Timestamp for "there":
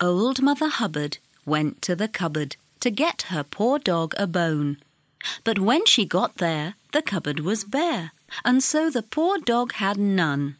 6.36-6.74